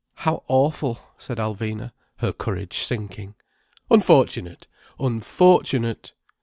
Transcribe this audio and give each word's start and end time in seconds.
"How 0.25 0.41
awful!" 0.47 0.97
said 1.19 1.37
Alvina, 1.37 1.91
her 2.17 2.33
courage 2.33 2.75
sinking. 2.79 3.35
"Unfortunate! 3.91 4.65
Unfortunate! 4.99 6.13